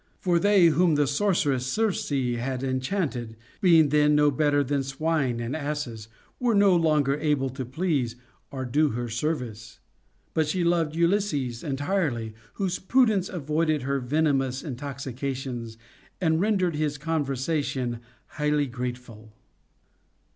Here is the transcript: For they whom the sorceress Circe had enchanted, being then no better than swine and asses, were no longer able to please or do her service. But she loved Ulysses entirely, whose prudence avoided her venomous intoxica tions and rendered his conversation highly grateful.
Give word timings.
For 0.19 0.39
they 0.39 0.65
whom 0.65 0.95
the 0.95 1.05
sorceress 1.05 1.63
Circe 1.67 2.09
had 2.09 2.63
enchanted, 2.63 3.37
being 3.61 3.89
then 3.89 4.15
no 4.15 4.31
better 4.31 4.63
than 4.63 4.81
swine 4.81 5.39
and 5.39 5.55
asses, 5.55 6.07
were 6.39 6.55
no 6.55 6.75
longer 6.75 7.19
able 7.19 7.51
to 7.51 7.63
please 7.63 8.15
or 8.49 8.65
do 8.65 8.89
her 8.97 9.09
service. 9.09 9.77
But 10.33 10.47
she 10.47 10.63
loved 10.63 10.95
Ulysses 10.95 11.63
entirely, 11.63 12.33
whose 12.53 12.79
prudence 12.79 13.29
avoided 13.29 13.83
her 13.83 13.99
venomous 13.99 14.63
intoxica 14.63 15.35
tions 15.35 15.77
and 16.19 16.41
rendered 16.41 16.75
his 16.75 16.97
conversation 16.97 17.99
highly 18.25 18.65
grateful. 18.65 19.31